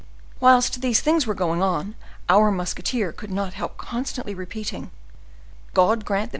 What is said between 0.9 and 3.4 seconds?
things were going on, our musketeer could